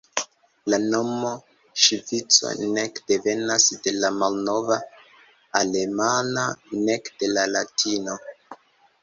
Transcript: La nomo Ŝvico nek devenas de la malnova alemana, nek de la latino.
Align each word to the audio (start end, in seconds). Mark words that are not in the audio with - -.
La 0.73 0.77
nomo 0.83 1.33
Ŝvico 1.83 2.53
nek 2.77 3.01
devenas 3.11 3.67
de 3.85 3.93
la 3.99 4.11
malnova 4.23 4.79
alemana, 5.61 6.47
nek 6.91 7.13
de 7.23 7.31
la 7.37 7.47
latino. 7.55 8.19